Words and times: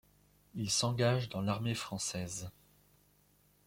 Il 0.55 0.71
s'engage 0.71 1.29
dans 1.29 1.41
l'armée 1.43 1.75
française. 1.75 2.49